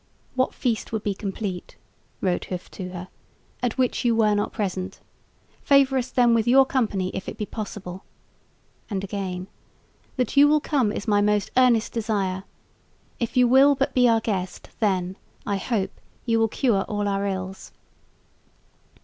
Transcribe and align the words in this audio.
"What 0.33 0.55
feast 0.55 0.91
would 0.91 1.03
be 1.03 1.13
complete," 1.13 1.75
wrote 2.21 2.45
Hooft 2.49 2.71
to 2.71 2.89
her, 2.89 3.07
"at 3.61 3.77
which 3.77 4.03
you 4.03 4.15
were 4.15 4.33
not 4.33 4.51
present? 4.51 4.99
Favour 5.61 5.95
us 5.99 6.09
then 6.09 6.33
with 6.33 6.47
your 6.47 6.65
company 6.65 7.11
if 7.13 7.29
it 7.29 7.37
be 7.37 7.45
possible"; 7.45 8.03
and 8.89 9.03
again: 9.03 9.45
"that 10.17 10.35
you 10.35 10.47
will 10.47 10.59
come 10.59 10.91
is 10.91 11.07
my 11.07 11.21
most 11.21 11.51
earnest 11.55 11.93
desire. 11.93 12.45
If 13.19 13.37
you 13.37 13.47
will 13.47 13.75
but 13.75 13.93
be 13.93 14.07
our 14.09 14.21
guest, 14.21 14.69
then, 14.79 15.17
I 15.45 15.57
hope, 15.57 15.91
you 16.25 16.39
will 16.39 16.47
cure 16.47 16.81
all 16.85 17.07
our 17.07 17.27
ills." 17.27 17.71